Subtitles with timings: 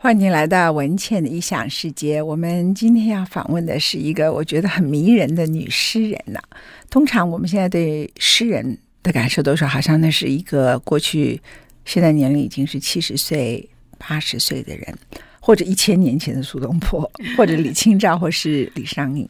[0.00, 2.22] 欢迎来到文倩的异想世界。
[2.22, 6.56] 我们今天要访问的是一个我觉得很迷人的女诗人呐、啊。
[6.88, 11.42] 通常我们现在对诗人的感受都是，好像那是一个过去、
[11.84, 14.96] 现在年龄已经是七十岁、八十岁的人，
[15.40, 19.28] 或者一千年前的苏东坡， 或者李清照，或是李商隐。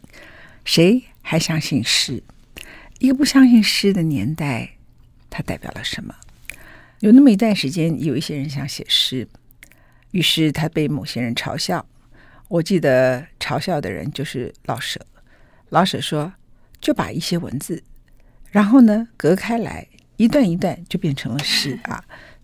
[0.66, 2.22] 谁还相信诗？
[2.98, 4.72] 一个不相信诗的年代，
[5.30, 6.14] 它代表了什么？
[7.00, 9.26] 有那么一段时间，有一些人想写诗。
[10.10, 11.84] 于是他被某些人嘲笑。
[12.48, 15.00] 我记得嘲笑的人就是老舍。
[15.68, 16.32] 老舍说
[16.80, 17.82] ：“就把一些文字，
[18.50, 19.86] 然后呢隔开来，
[20.16, 22.02] 一段一段就变成了诗啊。”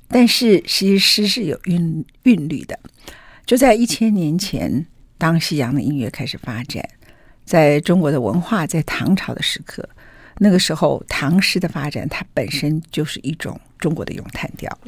[0.09, 2.79] 但是其实诗是有韵韵律的。
[3.47, 4.87] 就在一千年前，
[5.17, 6.87] 当西洋的音乐开始发展，
[7.47, 9.89] 在中国的文化在唐朝的时刻，
[10.39, 14.79] 那个时候唐诗的发展，它本身就是一种中国的咏叹调。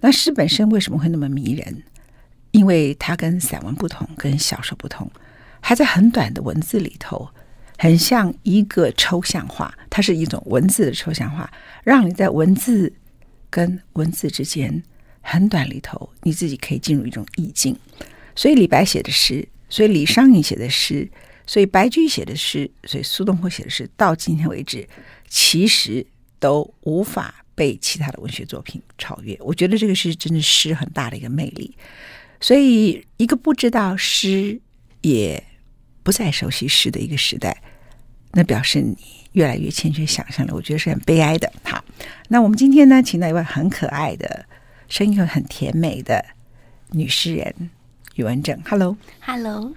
[0.00, 1.82] 那诗本身为什么会那么迷人？
[2.52, 5.10] 因为它跟散文不同，跟小说不同，
[5.60, 7.28] 还在很短的文字里头，
[7.76, 9.76] 很像一个抽象化。
[9.90, 11.50] 它是一种文字的抽象化，
[11.84, 12.90] 让你在文字
[13.50, 14.82] 跟文字之间
[15.20, 17.76] 很短里头，你自己可以进入一种意境。
[18.34, 21.10] 所以李白写的诗，所以李商隐写的诗，
[21.46, 24.88] 所以白居易写的诗，所以苏东坡写的诗，到今天为止，
[25.28, 26.06] 其实
[26.38, 27.45] 都无法。
[27.56, 31.74] 被其他的文学作品超越，我觉得这个是真的诗很大的一个魅力。
[32.38, 34.60] 所以，一个不知道诗
[35.00, 35.42] 也
[36.02, 37.62] 不再熟悉诗的一个时代，
[38.32, 38.96] 那表示你
[39.32, 41.50] 越来越欠缺想象力，我觉得是很悲哀的。
[41.64, 41.82] 好，
[42.28, 44.44] 那我们今天呢，请到一位很可爱的
[44.86, 46.22] 声音又很甜美的
[46.90, 47.70] 女诗人
[48.16, 48.60] 宇文正。
[48.66, 49.72] Hello，Hello，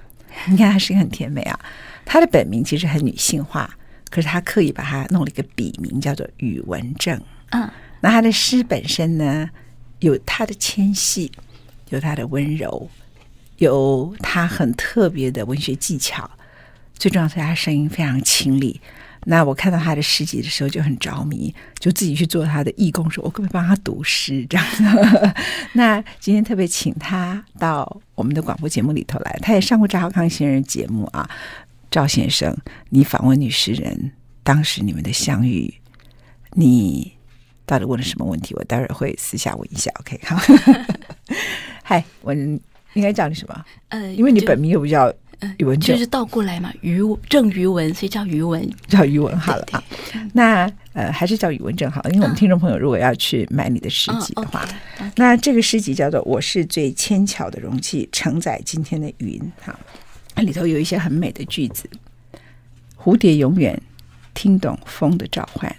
[0.50, 1.58] 你看她声音很甜美啊。
[2.04, 3.74] 她的本名其实很女性化，
[4.10, 7.18] 可是她刻意把它弄了一个笔名，叫做宇文正。
[7.52, 7.70] 嗯，
[8.02, 9.50] 那他的诗本身呢，
[10.00, 11.32] 有他的纤细，
[11.90, 12.90] 有他的温柔，
[13.58, 16.30] 有他很特别的文学技巧。
[16.96, 18.80] 最重要是他声音非常清丽。
[19.26, 24.84] 那我看到他的诗集的时候就很着迷，就自己去做他的义工，说我可不可以帮他读诗这样子。
[25.74, 31.30] 那今天特别请他到我们的广播节目里头来，他也上过赵浩康先生节目啊。
[31.92, 32.56] 赵先生，
[32.90, 34.12] 你访问女诗人，
[34.44, 35.74] 当时你们的相遇，
[36.52, 37.19] 你。
[37.70, 38.56] 到底问了什么问题？
[38.56, 39.92] 我待会儿会私下问一下。
[40.00, 40.36] OK，好。
[41.84, 42.60] 嗨，我应
[42.96, 43.66] 该叫你什么？
[43.90, 45.14] 呃，因为你本名又不叫
[45.60, 47.00] 宇文正，就是倒过来嘛，余
[47.30, 49.84] 正余文，所以叫余文，叫余文好了啊。
[50.34, 54.68] 那呃，还是叫宇文正好，因为我们听众朋友如果要去买你的诗集的话.
[55.16, 59.80] 那这个诗集叫做《我是最纤巧的容器，承载今天的云》哈。
[60.34, 61.88] 那里头有一些很美的句子：
[62.98, 63.80] 蝴蝶永远
[64.34, 65.76] 听懂风的召唤。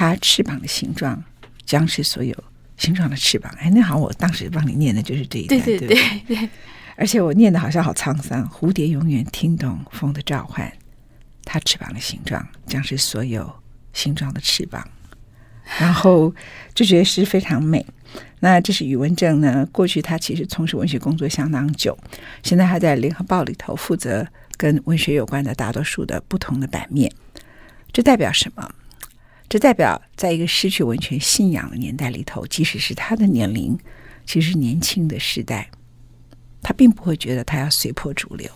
[0.00, 1.22] 它翅膀的形状
[1.66, 2.34] 将是所有
[2.78, 3.54] 形状的翅膀。
[3.58, 5.94] 哎，那好像我当时帮你念的就是这一段，对对对
[6.26, 6.48] 对，对。
[6.96, 8.48] 而且我念的好像好沧桑。
[8.48, 10.72] 蝴蝶永远听懂风的召唤，
[11.44, 13.52] 它翅膀的形状将是所有
[13.92, 14.82] 形状的翅膀。
[15.78, 16.34] 然后
[16.72, 17.84] 就觉得诗非常美。
[18.38, 19.68] 那这是宇文正呢？
[19.70, 21.94] 过去他其实从事文学工作相当久，
[22.42, 27.12] 现在还在联合报里头负责跟文学有关的大多数的不同的版面。
[27.92, 28.66] 这代表什么？
[29.50, 33.76] 这代表，在一个失去文学信仰的年代里头，即使是他的年龄，
[34.24, 35.68] 其实年轻的时代，
[36.62, 38.48] 他并不会觉得他要随波逐流，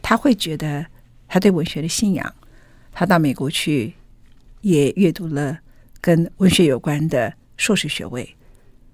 [0.00, 0.86] 他会觉得
[1.26, 2.32] 他对文学的信仰。
[2.92, 3.94] 他到美国去，
[4.60, 5.58] 也阅读了
[6.00, 8.36] 跟文学有关的硕士学位，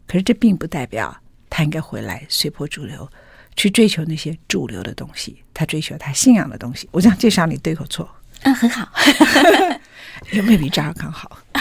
[0.07, 1.15] 可是这并不代表
[1.51, 3.07] 他应该回来随波逐流，
[3.55, 5.45] 去追求那些主流的东西。
[5.53, 6.89] 他追求他信仰的东西。
[6.91, 8.09] 我这样介绍你对口错？
[8.45, 8.91] 嗯，很好。
[10.31, 11.39] 有没有比扎尔康好？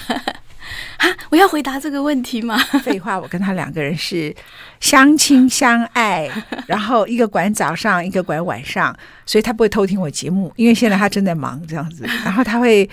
[0.97, 2.57] 啊，我要回答这个问题吗？
[2.83, 4.33] 废话，我跟他两个人是
[4.79, 6.29] 相亲相爱，
[6.67, 8.95] 然后一个管早上，一个管晚上，
[9.25, 12.05] 所以他不会偷听我节目，因为现在他正在忙这样子。
[12.23, 12.87] 然后他会，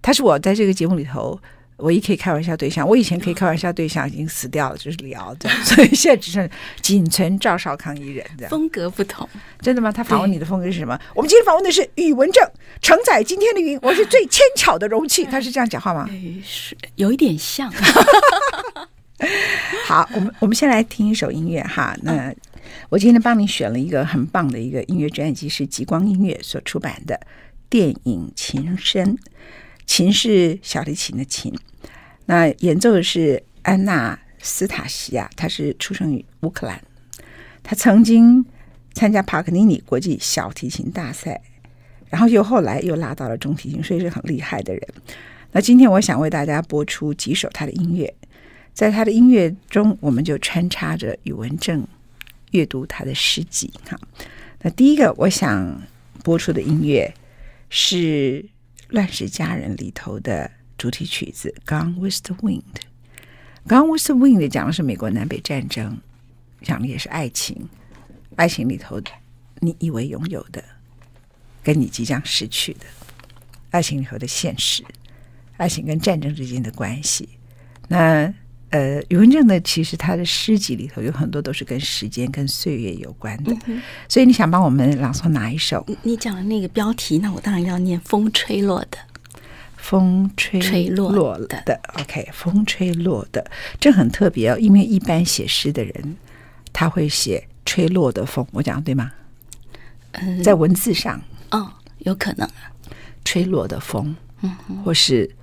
[0.00, 1.38] 他是我在这个节目里头。
[1.78, 6.48] 唯一可以开玩笑对象，我以前可以开玩笑对象已经死掉了，就是李敖这样， 所以现在只剩
[6.80, 8.50] 仅存赵少康一人这样。
[8.50, 9.28] 风格不同，
[9.60, 9.90] 真的吗？
[9.90, 10.98] 他访问你的风格是什么？
[11.14, 12.48] 我们今天访问的是宇文正，
[12.80, 13.78] 承载今天的云。
[13.82, 16.08] 我是最纤巧的容器，他是这样讲话吗？
[16.44, 17.72] 是有一点像。
[19.86, 21.96] 好，我们我们先来听一首音乐哈。
[22.02, 22.32] 那
[22.88, 27.18] 我今天帮你选了一个很棒的一个音乐专辑，是极光音乐所出版的
[27.68, 29.18] 电影琴声。
[29.96, 31.54] 琴是小提琴的琴，
[32.26, 36.82] 那演奏的是安娜斯塔西亚，她是出生于乌克兰，
[37.62, 38.44] 她曾经
[38.92, 41.40] 参加帕克尼尼国际小提琴大赛，
[42.10, 44.82] 然后又后来又拉到了中提琴，所以是很厉害的人。
[45.52, 48.12] 那今天我想为大家播出几首他的音乐，
[48.72, 51.86] 在他的音乐中，我们就穿插着宇文正
[52.50, 53.72] 阅读他的诗集。
[53.88, 53.96] 哈，
[54.62, 55.80] 那第一个我想
[56.24, 57.14] 播出的音乐
[57.70, 58.42] 是
[58.94, 60.48] 《乱世佳人》里头的
[60.78, 62.62] 主题曲子《Gone with the Wind》。
[63.68, 65.98] 《Gone with the Wind》讲的是美国南北战争，
[66.62, 67.68] 讲的也是爱情。
[68.36, 69.02] 爱情里头，
[69.58, 70.62] 你以为拥有的，
[71.64, 72.86] 跟你即将失去的；
[73.70, 74.84] 爱情里头的现实，
[75.56, 77.28] 爱情跟战争之间的关系。
[77.88, 78.32] 那
[78.74, 83.56] 呃，余文正的，其实他的诗集里头有很多都是跟时间、跟岁月有关的。
[83.66, 85.86] 嗯、所以你想帮我们朗诵哪一首？
[86.02, 88.98] 你讲的那个标题，那我当然要念《风吹落的》。
[89.76, 93.48] 风吹吹落落的，的，OK，风吹落的，
[93.78, 96.16] 这很特别哦，因为一般写诗的人
[96.72, 97.46] 他会写。
[97.66, 99.10] 吹落的风，我讲对吗？
[100.12, 101.18] 嗯，在文字上，
[101.50, 102.70] 哦，有可能啊。
[103.24, 104.54] 吹落的风，嗯，
[104.84, 105.34] 或是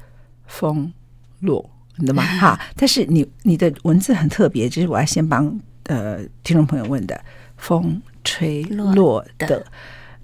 [0.45, 0.93] 风
[1.39, 1.67] 落，
[2.01, 2.23] 你懂吗？
[2.39, 7.23] 哈，但是你你的文字很特别，就是我要先帮呃听众朋友问的，
[7.55, 9.65] 风吹落的，的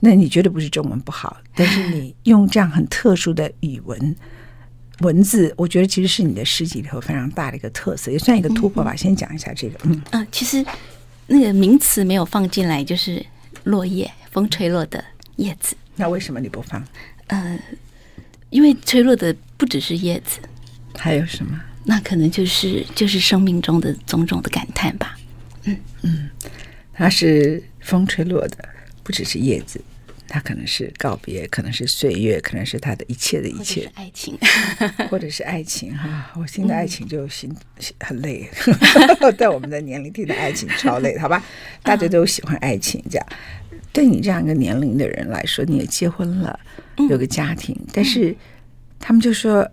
[0.02, 4.16] 那你绝对不是中文不好，但是你 用这样很特殊的语文
[5.00, 8.94] 文字，我觉得其实是你的诗集里头非常大的一个特色，也算一个突破吧。
[8.94, 10.66] 嗯、先讲一下这个，嗯，啊、呃，其实。
[11.30, 13.22] 那个名词没有放进来，就是
[13.66, 15.04] 落叶，风吹落的
[15.36, 15.76] 叶子。
[15.98, 16.82] 那为什么你不放？
[17.28, 17.60] 呃，
[18.50, 20.40] 因为吹落的不只是叶子，
[20.96, 21.60] 还有什么？
[21.90, 25.18] 那可能就是就是生命中的种种的感叹吧。
[25.64, 26.30] 嗯嗯，
[26.94, 28.58] 它是风吹落的，
[29.04, 29.82] 不只是叶子。
[30.30, 34.38] 它可能是告别，可能是岁月，可能是他的一切的一切，爱情，
[35.10, 36.30] 或者是爱情 哈。
[36.36, 37.50] 我听的爱情就心
[38.02, 38.46] 很累，
[39.40, 41.42] 在我们的年龄听的爱情超累，好吧？
[41.82, 43.26] 大家都喜欢爱情，这样
[43.94, 46.60] 对你这样一个年龄的人来说，你也结婚了，
[47.10, 48.36] 有个家庭，但是
[49.00, 49.66] 他们就说，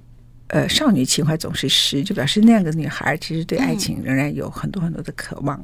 [0.54, 5.60] 呃，少女情怀总是诗，就表示那样的女孩其实对爱情仍然有很多很多的渴望，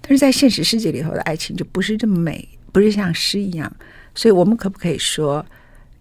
[0.00, 3.72] 但是在现实世界里头的爱情就不是这么美，不是像诗一样。
[4.12, 5.46] 所以我们可不可以说，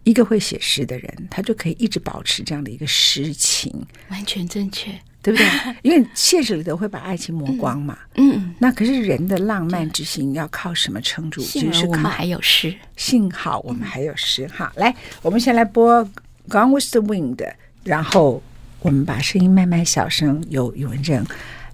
[0.04, 3.72] 一个会写诗的人，他就可以一直保持这样的一个诗情？
[4.10, 4.90] 完全正确，
[5.22, 5.48] 对不对？
[5.84, 7.96] 因为现实里头会把爱情磨光嘛。
[8.16, 8.56] 嗯 嗯。
[8.58, 11.40] 那可是人的浪漫之心要靠什么撑住？
[11.40, 12.74] 幸好我们还有诗。
[12.98, 14.48] 幸好我们还有诗。
[14.52, 16.04] 好，来，我们先来播
[16.48, 17.36] 《Gone with the Wind》，
[17.84, 18.42] 然后
[18.80, 21.26] 我们把声音慢慢小声，由余文正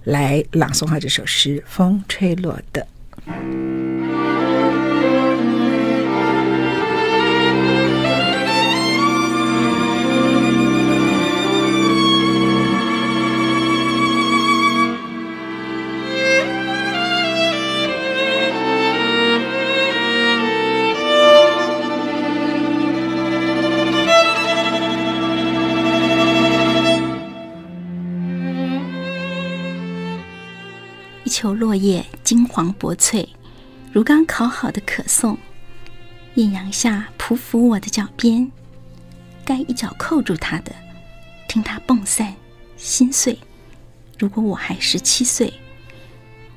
[0.04, 2.86] 来朗诵好这首诗《风吹落的》。
[31.40, 33.26] 秋落叶金黄薄脆，
[33.94, 35.38] 如刚烤好的可颂。
[36.34, 38.52] 艳阳下匍匐我的脚边，
[39.42, 40.70] 该一脚扣住它的，
[41.48, 42.34] 听它蹦散
[42.76, 43.38] 心碎。
[44.18, 45.50] 如果我还十七岁，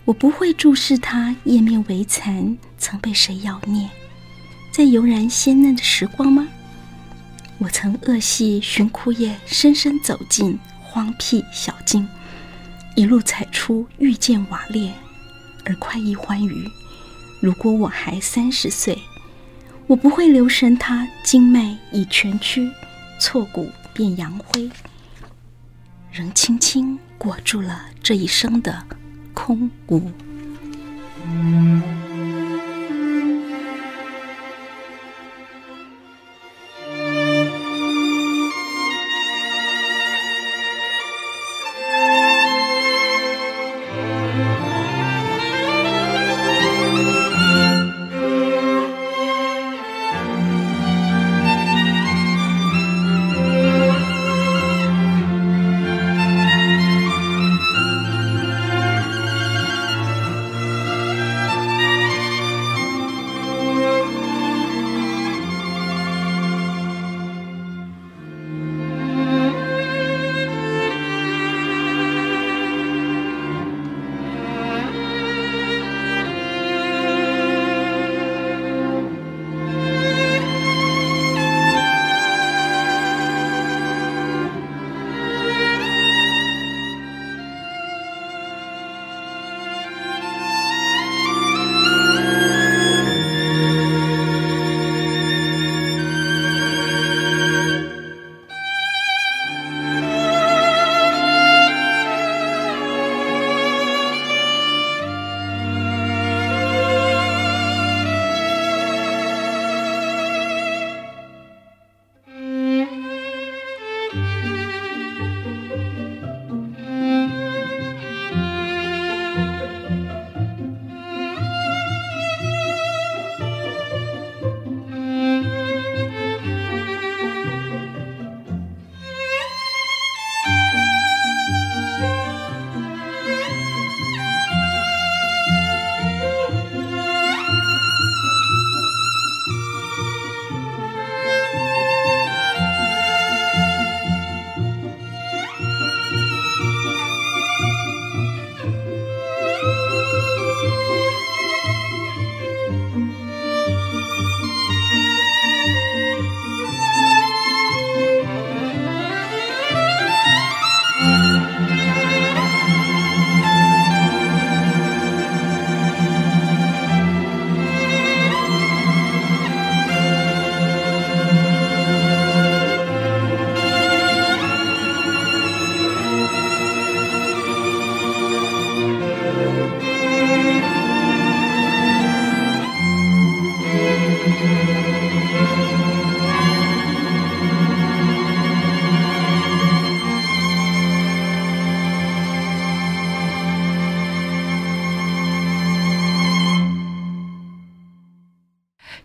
[0.03, 3.89] 我不会注视它叶面微残，曾被谁咬孽，
[4.69, 6.45] 在悠然鲜嫩的时光吗？
[7.57, 12.05] 我曾恶戏寻枯叶，深深走进荒僻小径。
[12.95, 14.93] 一路踩出遇见瓦裂，
[15.65, 16.69] 而快意欢愉。
[17.39, 18.97] 如果我还三十岁，
[19.87, 22.71] 我不会留神他经脉已全曲，
[23.19, 24.69] 挫骨变扬灰，
[26.11, 28.85] 仍轻轻裹住了这一生的
[29.33, 30.11] 空无。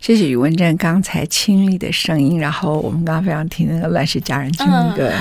[0.09, 5.13] 谢谢宇文正刚才清丽的声音，然后我们刚刚非常听那个《乱世佳人》，听那个，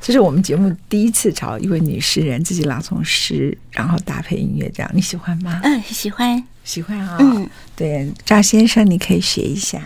[0.00, 5.60] 这是我们节目第一次找一位女诗人自己朗诵诗，然后搭配音乐，这样你喜欢吗？
[5.62, 7.16] 嗯，喜欢，喜欢啊。
[7.20, 9.80] 嗯，对，赵先生，你可以学一下。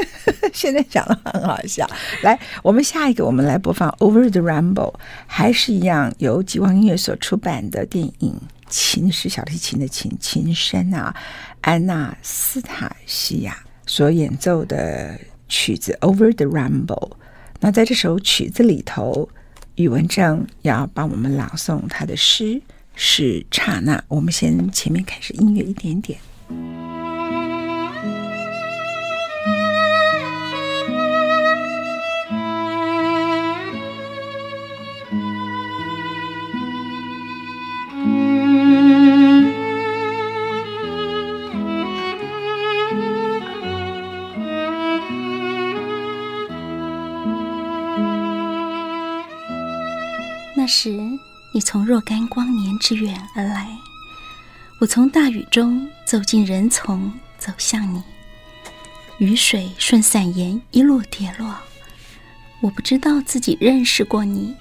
[0.52, 1.88] 现在讲的很好笑。
[2.20, 4.92] 来，我们下一个，我们来播放《Over the Rainbow》，
[5.26, 8.38] 还是一样由极光音乐所出版的电影。
[8.68, 11.16] 琴是小提琴的琴，琴声啊，
[11.62, 13.56] 安娜斯塔西亚
[13.86, 17.10] 所演奏的曲子《Over the Rumble》。
[17.60, 19.28] 那在这首曲子里头，
[19.76, 22.60] 宇文正要帮我们朗诵他的诗
[22.94, 24.04] 是刹那。
[24.08, 26.18] 我们先前面开始音乐一点点。
[50.66, 50.90] 时，
[51.52, 53.68] 你从若干光年之远而来，
[54.80, 58.02] 我从大雨中走进人丛，走向你。
[59.18, 61.56] 雨水顺伞沿一路跌落，
[62.60, 64.54] 我不知道自己认识过你，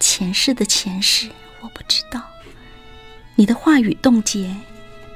[0.00, 1.28] 前世的前世
[1.60, 2.22] 我不知道。
[3.34, 4.54] 你的话语冻结，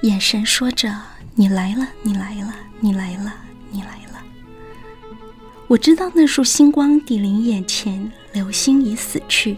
[0.02, 0.94] 眼神说着
[1.34, 3.32] ：“你来了，你来了，你来了，
[3.70, 4.22] 你来了。”
[5.68, 9.56] 我知道那束星光抵临眼前，流星已死去。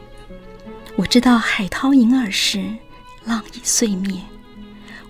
[0.98, 2.74] 我知道海涛盈耳时，
[3.24, 4.20] 浪已碎灭；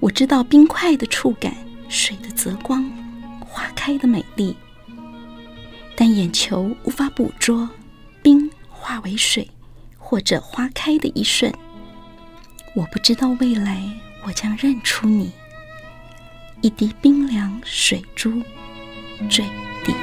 [0.01, 1.57] 我知道冰块的触感，
[1.89, 2.85] 水的泽光，
[3.41, 4.55] 花开的美丽。
[5.97, 7.67] 但眼球无法捕捉
[8.21, 9.51] 冰化为水，
[9.97, 11.51] 或者花开的一瞬。
[12.75, 13.83] 我不知道未来
[14.27, 15.33] 我将认出你，
[16.61, 18.43] 一滴冰凉水珠
[19.31, 19.43] 坠
[19.83, 19.95] 地。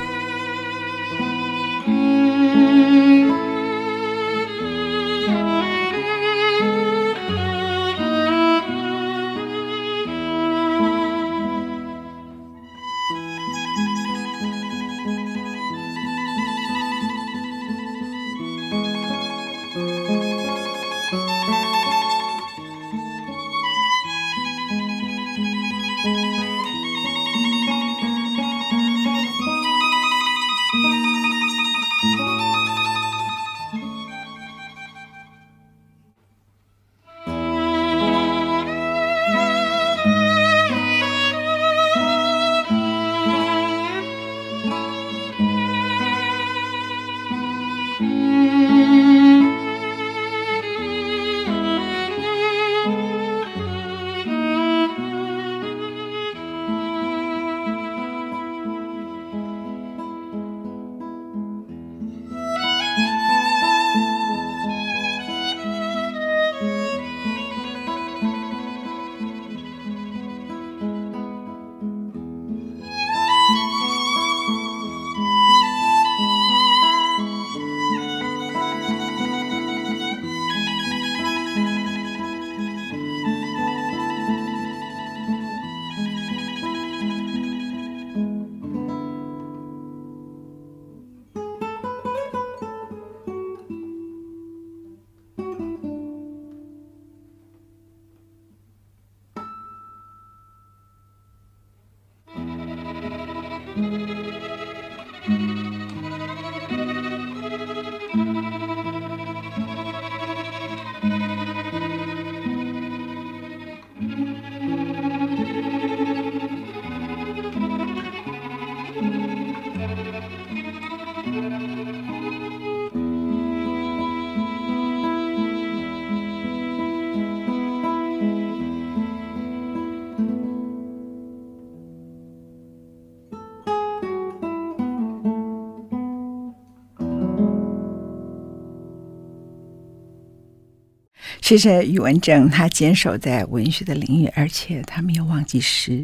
[141.46, 146.04] 谢谢宇文正，他坚守在文学的领域，而且他没有忘记诗。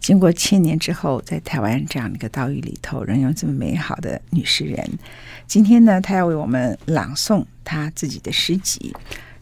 [0.00, 4.98] 经过千年之后，在台湾这样的一个岛屿里头，仍有这么美好的女诗人。
[5.46, 8.92] 今天呢，他要为我们朗诵他自己的诗集。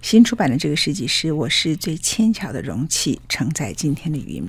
[0.03, 4.43] 新出版的这个诗集是《我是最轻巧的容器，承载今天的云》。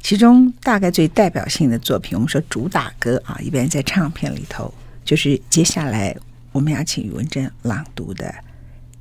[0.00, 4.72] 其中大概最代表性的作品，我们说主打歌啊，一般在唱片里头，
[5.04, 6.16] 就是接下来
[6.52, 8.32] 我们要请宇文正朗读的，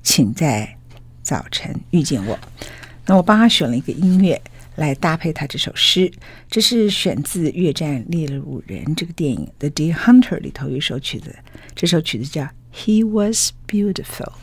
[0.01, 0.75] 请在。
[1.25, 2.39] 早晨遇见我，
[3.08, 4.39] 那我帮他选了一个音乐
[4.75, 6.10] 来搭配他这首诗。
[6.50, 11.36] 这是选自《越战猎鹿人》这个电影《The Deer Hunter》里头有一首曲子，
[11.75, 14.34] 这首曲子叫《He Was Beautiful》。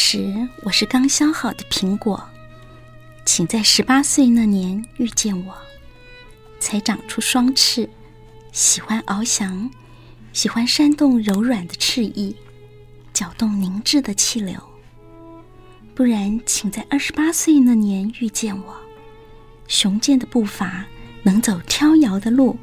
[0.00, 2.24] 时我是刚削好的苹果，
[3.24, 5.52] 请在十八岁那年遇见我，
[6.60, 7.90] 才长出双翅，
[8.52, 9.68] 喜欢翱翔，
[10.32, 12.36] 喜欢扇动柔软的翅翼，
[13.12, 14.54] 搅动凝滞的气流。
[15.96, 18.76] 不然，请在二十八岁那年遇见我，
[19.66, 20.86] 雄健的步伐
[21.24, 22.56] 能走飘摇的路，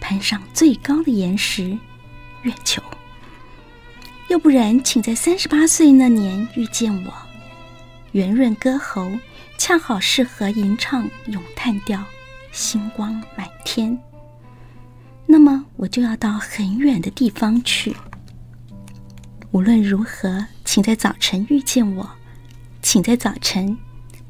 [0.00, 1.76] 攀上最高的岩石——
[2.42, 2.80] 月球。
[4.30, 7.12] 又不然，请在三十八岁那年遇见我，
[8.12, 9.10] 圆润歌喉
[9.58, 12.00] 恰好适合吟唱咏叹调，
[12.52, 13.98] 星光满天。
[15.26, 17.92] 那么我就要到很远的地方去。
[19.50, 22.08] 无论如何，请在早晨遇见我，
[22.82, 23.76] 请在早晨，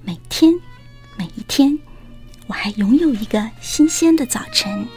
[0.02, 0.54] 每天，
[1.18, 1.78] 每一天，
[2.46, 4.88] 我还拥有一个新鲜的早晨。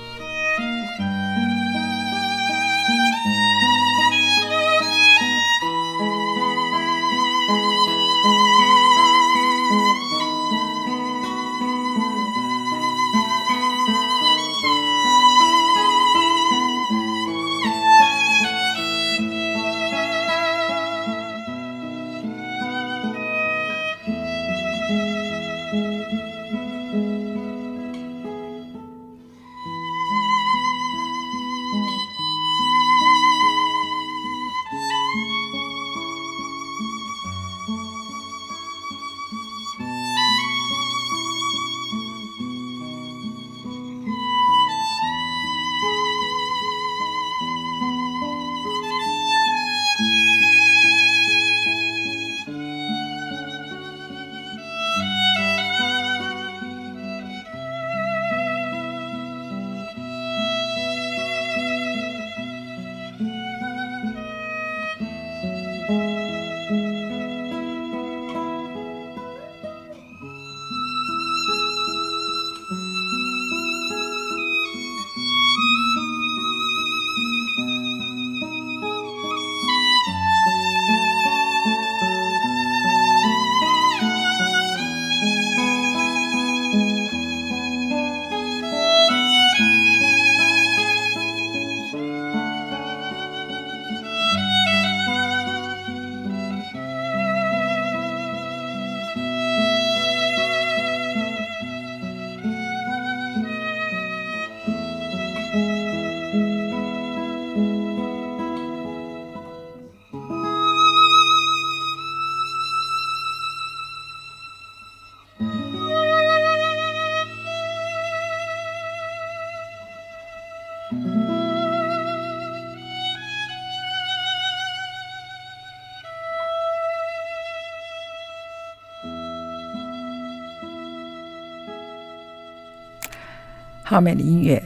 [133.93, 134.59] 好美的音乐，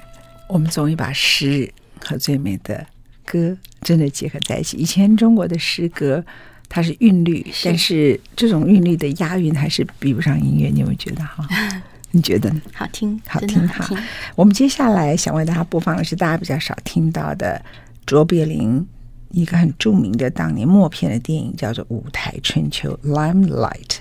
[0.48, 2.88] 我们终于把诗和最美的
[3.26, 4.78] 歌真的结合在一起。
[4.78, 6.24] 以前中国的诗歌
[6.70, 10.70] 它是韵律，是但是这种韵律的押韵还是比不上音乐。
[10.70, 11.46] 你有没有觉得哈？
[12.12, 12.62] 你觉得呢？
[12.74, 13.86] 好听，好听哈。
[14.34, 17.62] 我们接下来想为大家播放的是大家比较少听到的
[18.06, 18.88] 卓别林
[19.32, 23.98] 一个很著名的当年默片的电影，叫做《舞台春秋》（Limelight），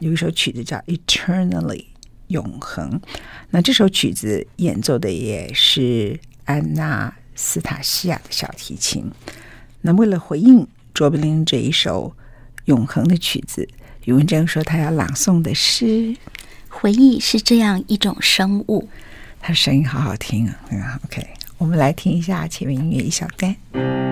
[0.00, 1.84] 有一首曲子叫《Eternally》。
[2.32, 3.00] 永恒。
[3.50, 9.08] 那这首曲子演奏的也是安娜斯塔西亚的小提琴。
[9.82, 12.12] 那为了回应卓别林这一首
[12.64, 13.68] 永恒的曲子，
[14.04, 16.16] 余文正说他要朗诵的诗：
[16.68, 18.88] 回忆是这样一种生物。
[19.40, 20.56] 他声音好好听啊！
[20.70, 21.26] 嗯，OK，
[21.58, 24.11] 我们来听一下前面音乐一小段。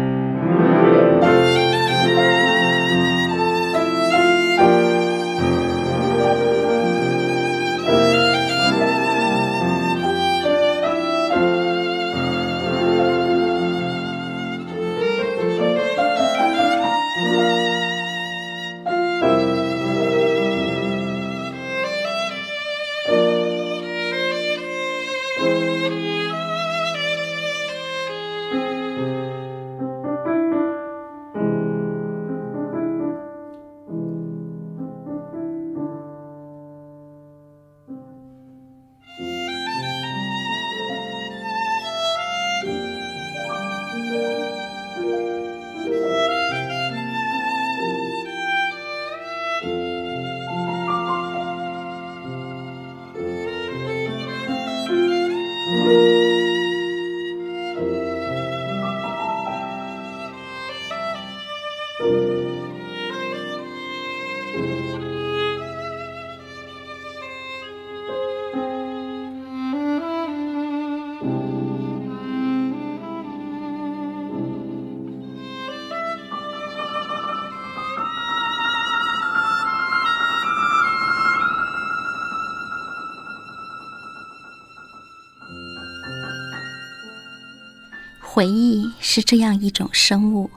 [88.41, 90.49] 回忆是这样一种生物，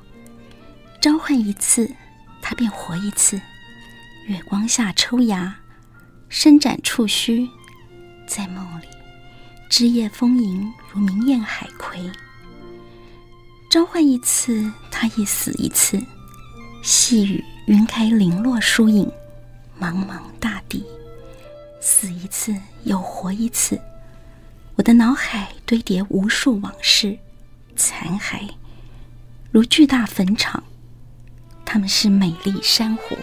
[1.01, 1.93] 召唤一次，
[2.41, 3.41] 它便活一次。
[4.25, 5.53] 月光下抽芽，
[6.29, 7.45] 伸展触须，
[8.25, 8.85] 在梦里，
[9.67, 12.09] 枝叶丰盈如明艳海葵。
[13.69, 16.01] 召唤一次，它亦死一次。
[16.81, 19.11] 细雨晕开零落疏影，
[19.77, 20.85] 茫茫大地，
[21.81, 23.77] 死一次又活一次。
[24.77, 27.19] 我的脑海堆叠无数往事，
[27.85, 28.49] 残骸
[29.51, 30.63] 如巨大坟场，
[31.65, 33.17] 它们是美丽珊瑚。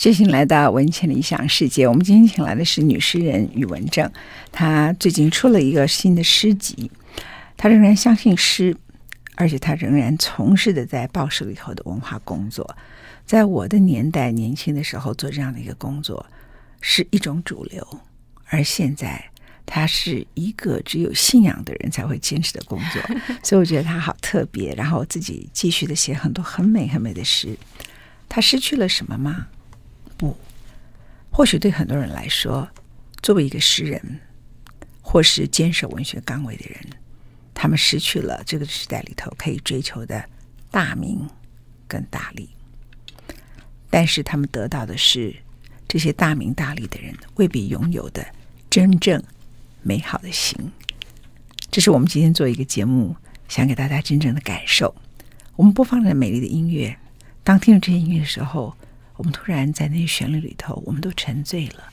[0.00, 1.86] 谢谢来到文茜理想世界。
[1.86, 4.10] 我们今天请来的是女诗人宇文正，
[4.50, 6.90] 她最近出了一个新的诗集。
[7.54, 8.74] 她仍然相信诗，
[9.34, 12.74] 而且她仍然从事的在报社里头的文化工作。
[13.26, 16.24] 在我的年代，年轻的时候做这样的一个工作
[16.80, 17.86] 是一种主流，
[18.46, 19.22] 而现在
[19.66, 23.02] 她是一个只有信仰的人才会坚持的工作。
[23.44, 24.74] 所以我觉得她好特别。
[24.74, 27.54] 然后自己继续的写很多很美很美的诗。
[28.30, 29.48] 她失去了什么吗？
[30.20, 30.36] 不，
[31.30, 32.68] 或许对很多人来说，
[33.22, 34.20] 作为一个诗人，
[35.00, 36.78] 或是坚守文学岗位的人，
[37.54, 40.22] 他们失去了这个时代里头可以追求的
[40.70, 41.26] 大名
[41.88, 42.50] 跟大利。
[43.88, 45.34] 但是他们得到的是
[45.88, 48.22] 这些大名大利的人未必拥有的
[48.68, 49.22] 真正
[49.80, 50.54] 美好的心。
[51.70, 53.16] 这是我们今天做一个节目，
[53.48, 54.94] 想给大家真正的感受。
[55.56, 56.94] 我们播放了美丽的音乐，
[57.42, 58.76] 当听着这些音乐的时候。
[59.20, 61.92] 我们突然在那些旋律里头，我们都沉醉了，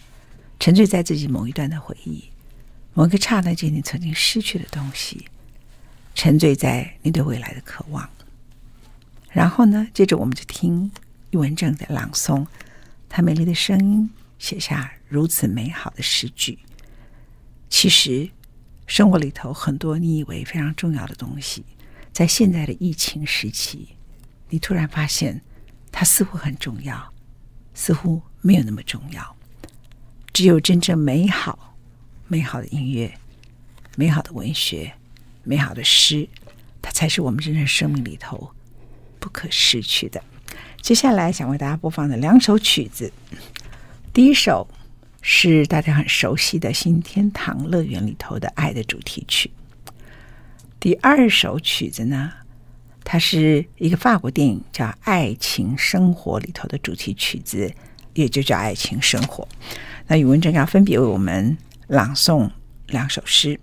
[0.61, 2.23] 沉醉在自己某一段的回忆，
[2.93, 5.25] 某个刹那间你曾经失去的东西，
[6.15, 8.09] 沉醉在你对未来的渴望。
[9.29, 10.89] 然后呢，接着我们就听
[11.31, 12.47] 宇文正在朗诵，
[13.09, 14.09] 他美丽的声音
[14.39, 16.57] 写下如此美好的诗句。
[17.69, 18.29] 其实，
[18.85, 21.65] 生活里头很多你以为非常重要的东西，
[22.13, 23.89] 在现在的疫情时期，
[24.47, 25.41] 你突然发现
[25.91, 27.13] 它似乎很重要。
[27.77, 29.35] 似乎没有那么重要，
[30.33, 31.77] 只有真正美好、
[32.27, 33.13] 美好的音乐、
[33.95, 34.91] 美好的文学、
[35.43, 36.27] 美好的诗，
[36.81, 38.51] 它才是我们真正生命里头
[39.19, 40.21] 不可失去的。
[40.81, 43.13] 接下来想为大家播放的两首曲子，
[44.11, 44.67] 第一首
[45.21, 49.51] 是大家很熟悉的《新天堂乐园》里头的爱的主题曲，
[50.79, 52.33] 第二首曲子呢，
[53.09, 57.71] 它是一个法国电影叫《爱情生活》里头的主题曲子，
[58.13, 59.47] 也就叫《爱情生活》。
[60.07, 62.51] 那宇文正要分别为我们朗诵
[62.87, 63.57] 两首诗。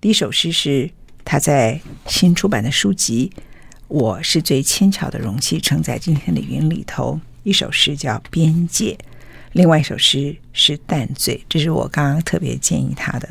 [0.00, 0.90] 第一首诗是
[1.26, 3.30] 他在新出版的书籍
[3.88, 8.92] 《我是最轻巧的容器，承载今天的云》里头，一首诗叫《边界》，
[9.52, 11.36] 另外一首诗是《淡醉》。
[11.50, 13.28] 这是我刚刚特别建议他的。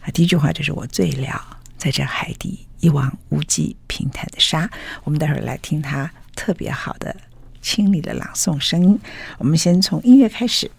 [0.00, 2.66] 啊，第一句话就是我醉了，在这海底。
[2.80, 4.70] 一望无际平坦的沙，
[5.04, 7.14] 我们待会儿来听他特别好的
[7.62, 9.00] 清理的朗诵声音。
[9.38, 10.70] 我们先从音乐开始。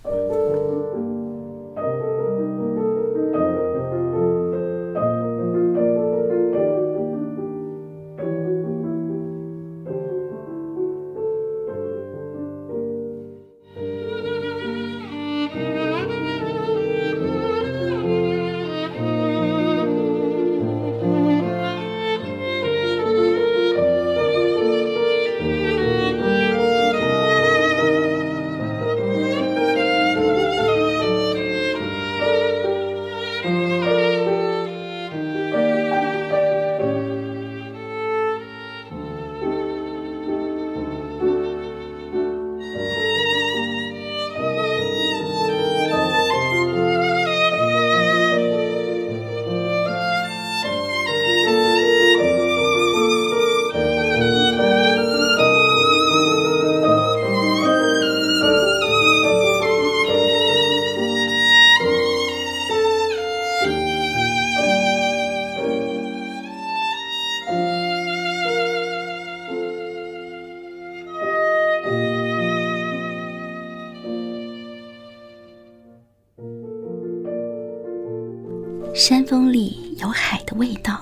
[79.08, 81.00] 山风里有海的味道，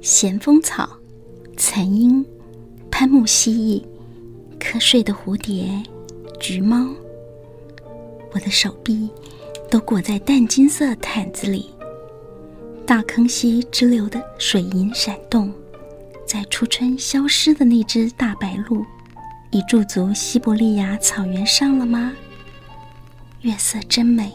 [0.00, 0.88] 咸丰草、
[1.56, 2.26] 残鹰、
[2.90, 5.80] 攀木蜥蜴、瞌睡的蝴蝶、
[6.40, 6.84] 橘猫。
[8.32, 9.08] 我的手臂
[9.70, 11.70] 都裹在淡金色毯子里。
[12.84, 15.54] 大坑溪支流的水银闪动，
[16.26, 18.84] 在初春消失的那只大白鹭，
[19.52, 22.14] 已驻足西伯利亚草原上了吗？
[23.42, 24.32] 月色真美，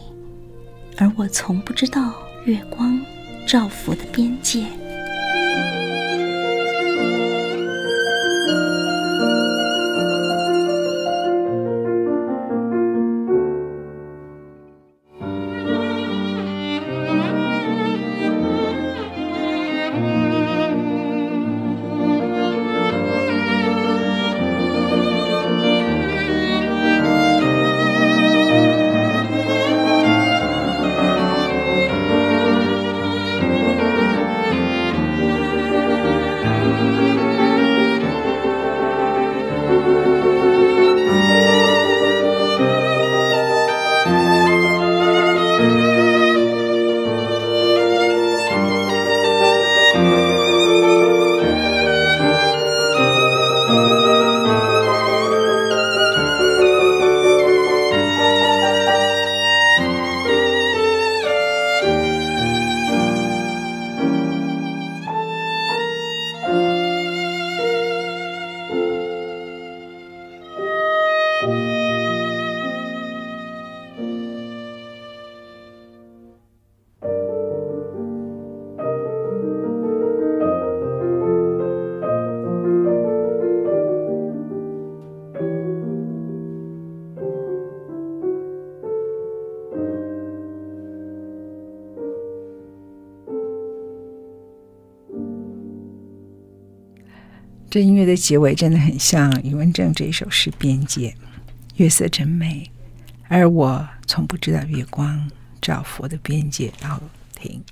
[0.95, 2.13] 而我从不知道
[2.47, 2.97] 月光
[3.45, 4.63] 照拂的边界。
[97.77, 101.09] 这音乐的结尾真的很像余文正这一首诗《边界》，
[101.75, 102.67] 月色真美，
[103.27, 105.29] 而我从不知道月光
[105.61, 106.73] 照佛的边界。
[106.81, 106.99] 然后
[107.35, 107.63] 停，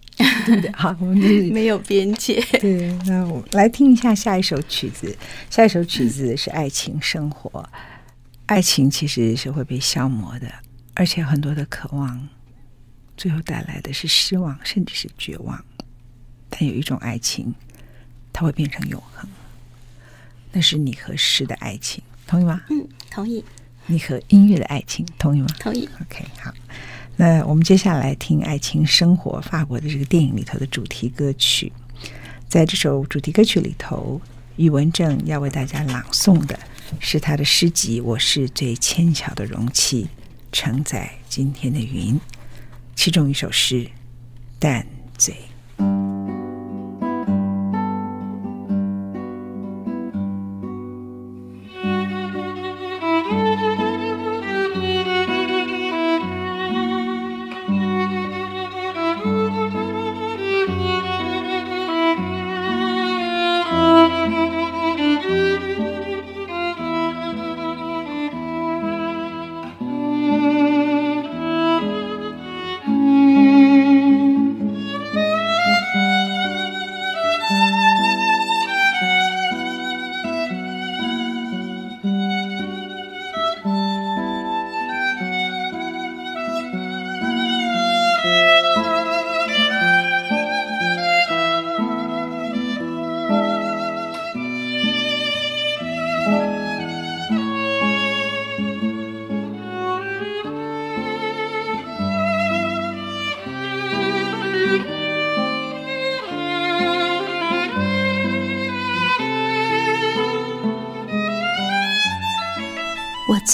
[0.46, 0.72] 对 不对？
[0.74, 1.18] 好，我们
[1.52, 2.40] 没有边界。
[2.60, 5.18] 对，那我们来听一下下一首曲子。
[5.50, 7.50] 下一首曲子是《爱情生活》。
[8.46, 10.48] 爱情其实是会被消磨的，
[10.94, 12.30] 而且很多的渴望，
[13.18, 15.66] 最后带来的是失望，甚至是绝望。
[16.48, 17.56] 但有一种爱情，
[18.32, 19.28] 它会变成永恒。
[20.56, 22.62] 那是你和诗的爱情，同意吗？
[22.70, 23.44] 嗯，同意。
[23.88, 25.48] 你和音乐的爱情，同意吗？
[25.60, 25.88] 同意。
[26.02, 26.54] OK，好。
[27.18, 31.74] 那我们接下来听《爱情生活》法国的这个电影里头的主题歌曲。
[32.48, 34.22] 在这首主题歌曲里头，
[34.56, 36.58] 宇文正要为大家朗诵的
[37.02, 40.08] 是他的诗集《我是最纤巧的容器，
[40.54, 42.16] 承载今天的云》，
[42.96, 43.84] 其中一首诗
[44.58, 44.88] 《淡
[45.18, 45.34] 醉》。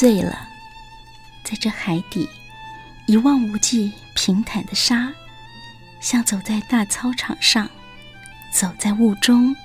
[0.01, 0.49] 醉了，
[1.43, 2.27] 在这海底
[3.05, 5.13] 一望无际、平坦的沙，
[5.99, 7.69] 像走在大操场上，
[8.51, 9.55] 走在雾中，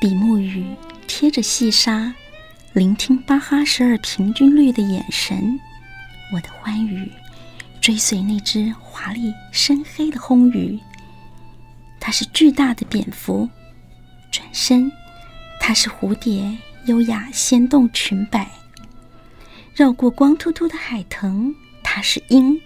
[0.00, 0.64] 比目鱼
[1.08, 2.14] 贴着细沙，
[2.74, 5.58] 聆听巴哈十二平均律的眼神。
[6.32, 7.10] 我的欢愉
[7.80, 10.78] 追随那只华丽深黑的魟鱼，
[11.98, 13.48] 它是巨大的蝙蝠；
[14.30, 14.92] 转身，
[15.58, 18.48] 它是蝴蝶，优雅掀动裙摆。
[19.74, 22.60] 绕过光秃秃的海藤，它是鹰，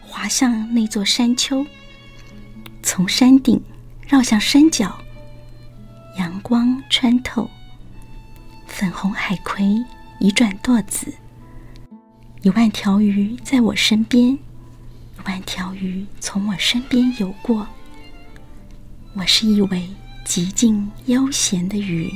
[0.00, 1.64] 滑向那座山丘，
[2.82, 3.62] 从山顶
[4.06, 4.98] 绕向山脚，
[6.18, 7.48] 阳光穿透，
[8.66, 9.64] 粉红海葵
[10.18, 11.14] 移转舵子，
[12.42, 14.38] 一万条鱼在我身边，一
[15.24, 17.66] 万条鱼从我身边游过，
[19.14, 19.88] 我是一尾
[20.24, 22.12] 极尽悠闲的鱼。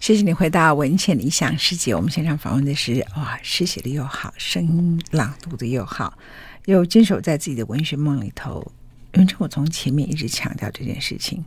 [0.00, 1.94] 谢谢你回到文茜理想世界。
[1.94, 6.16] 我们现场访问的是哇，诗写的又好，声音朗读的又好，
[6.64, 8.72] 又坚守在自己的文学梦里头。
[9.12, 11.44] 因为我从前面一直强调这件事情，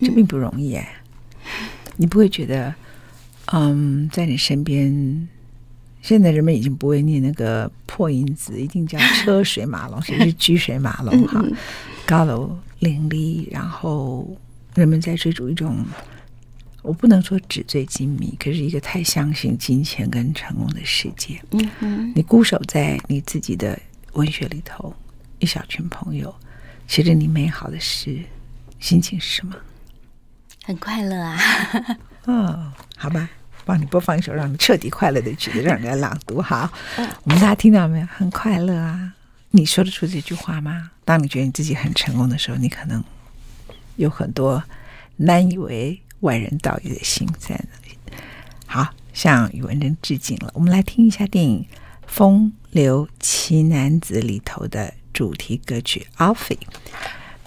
[0.00, 0.92] 这并不容易哎。
[1.44, 2.74] 嗯、你不会觉得，
[3.52, 5.28] 嗯，在你身边，
[6.02, 11.40] 现在人们已经不会念那个破音字，一定叫车水马龙，甚至车水马龙哈，
[12.04, 14.36] 高楼林立，然后
[14.74, 15.76] 人们在追逐一种。
[16.84, 21.42] 我不能说纸醉金迷，可是一个太相信金钱跟成功的世界。
[21.52, 23.76] 嗯哼，你固守在你自己的
[24.12, 24.94] 文学里头，
[25.38, 26.32] 一小群朋友
[26.86, 28.20] 写着你美好的诗，
[28.78, 29.56] 心情是什么？
[30.62, 31.38] 很快乐啊！
[32.26, 33.30] 哦，好吧，
[33.64, 36.42] 帮你播放一首让你彻底快乐的曲子，让人家朗读。
[36.42, 38.06] 好，我们大家听到没有？
[38.08, 39.14] 很快乐啊！
[39.52, 40.90] 你说得出这句话吗？
[41.06, 43.02] 当你觉得你自己很成功的时候，你可能
[43.96, 44.62] 有很多
[45.16, 45.98] 难以为。
[46.20, 47.96] 外人道也的心在那里。
[48.66, 50.50] 好，向宇文珍致敬了。
[50.54, 51.64] 我们来听一下电影
[52.06, 56.56] 《风流奇男子》里头的主题歌曲《Alfie》。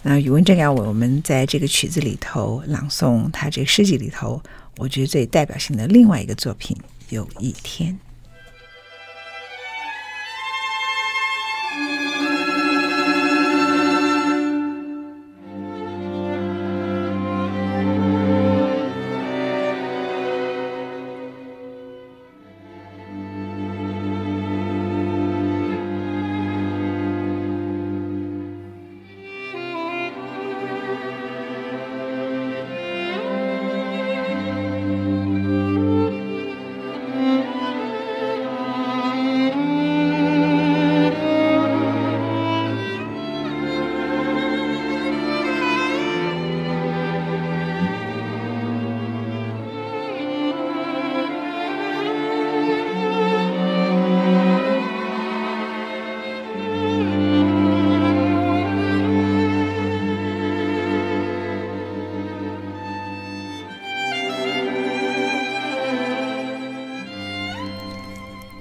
[0.04, 4.42] 那宇文珍要为我们在这个曲子里头朗诵他这个诗集里头，
[4.78, 6.78] 我觉得最代表性的另外一个作品
[7.10, 7.94] 《有一天》。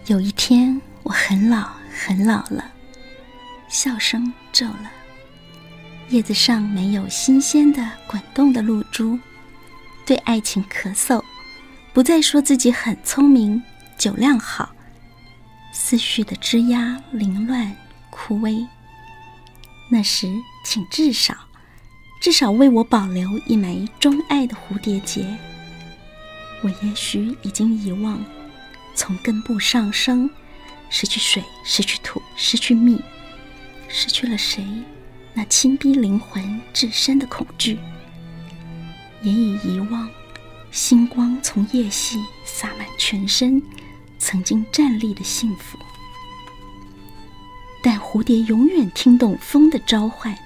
[0.06, 2.70] 有一天，我很老很老了，
[3.68, 4.88] 笑声皱了，
[6.10, 9.18] 叶子上没有新鲜的滚动的露珠，
[10.06, 11.20] 对爱情咳嗽，
[11.92, 13.60] 不再说自己很聪明，
[13.98, 14.70] 酒量好，
[15.72, 17.74] 思绪的枝桠凌乱
[18.08, 18.64] 枯萎。
[19.90, 20.32] 那时，
[20.64, 21.36] 请至少，
[22.20, 25.26] 至少为我保留一枚钟爱的蝴蝶结。
[26.62, 28.24] 我也许已经遗忘。
[28.96, 30.28] 从根部上升，
[30.88, 33.00] 失去水，失去土，失去蜜，
[33.86, 34.66] 失去了谁？
[35.34, 37.78] 那亲逼灵魂至深的恐惧，
[39.20, 40.08] 也已遗忘。
[40.72, 43.62] 星光从夜隙洒满全身，
[44.18, 45.78] 曾经站立的幸福。
[47.82, 50.36] 但蝴蝶永远听懂风的召唤，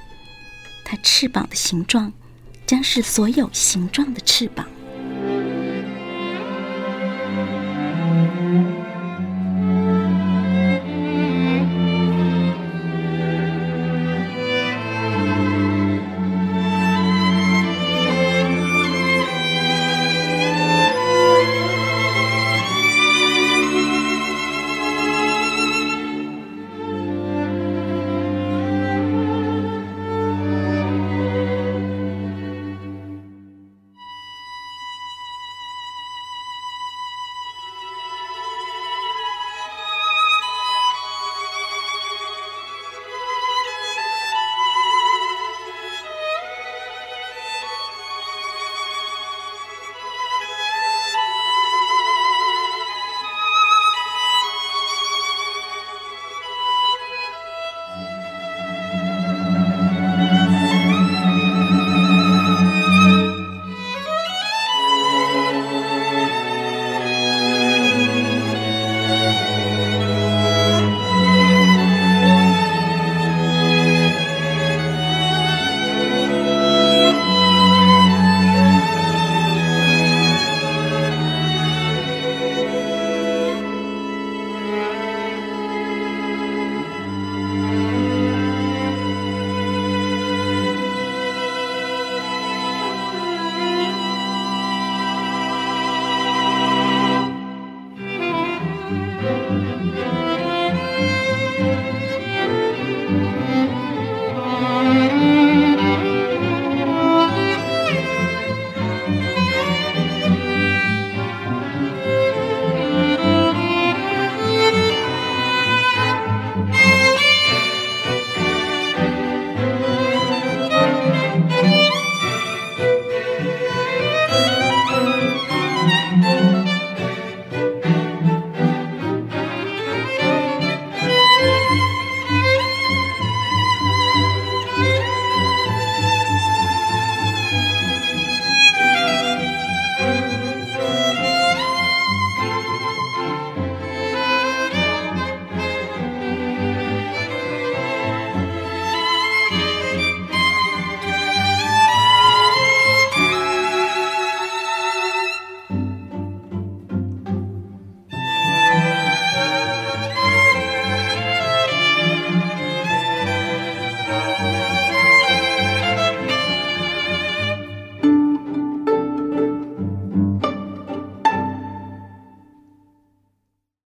[0.84, 2.12] 它翅膀的形状
[2.66, 4.68] 将是所有形状的翅膀。